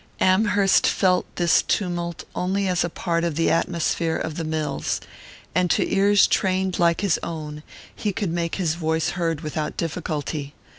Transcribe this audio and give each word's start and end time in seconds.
Amherst 0.19 0.87
felt 0.87 1.27
this 1.35 1.61
tumult 1.61 2.23
only 2.33 2.67
as 2.67 2.83
part 2.95 3.23
of 3.23 3.35
the 3.35 3.51
atmosphere 3.51 4.15
of 4.15 4.33
the 4.35 4.43
mills; 4.43 4.99
and 5.53 5.69
to 5.69 5.87
ears 5.87 6.25
trained 6.25 6.79
like 6.79 7.01
his 7.01 7.19
own 7.21 7.61
he 7.95 8.11
could 8.11 8.31
make 8.31 8.55
his 8.55 8.73
voice 8.73 9.09
heard 9.09 9.41
without 9.41 9.77
difficulty. 9.77 10.55